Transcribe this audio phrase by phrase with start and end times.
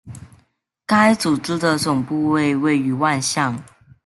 [0.87, 3.63] 该组织的总部位于万象。